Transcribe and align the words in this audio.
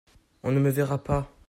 On 0.41 0.51
ne 0.51 0.59
me 0.59 0.71
verra 0.71 0.97
pas. 1.03 1.31